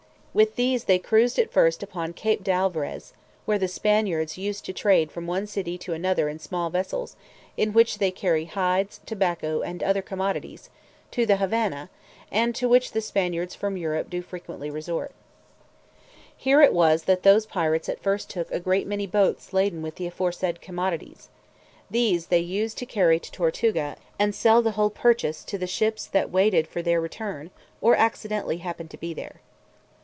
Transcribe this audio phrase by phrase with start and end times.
[0.33, 3.11] With these they cruised at first upon Cape de Alvarez,
[3.43, 7.17] where the Spaniards used to trade from one city to another in small vessels,
[7.57, 10.69] in which they carry hides, tobacco, and other commodities,
[11.11, 11.89] to the Havannah,
[12.31, 15.11] and to which the Spaniards from Europe do frequently resort.
[16.37, 19.95] Here it was that those pirates at first took a great many boats laden with
[19.95, 21.27] the aforesaid commodities;
[21.89, 26.05] these they used to carry to Tortuga, and sell the whole purchase to the ships
[26.05, 29.41] that waited for their return, or accidentally happened to be there.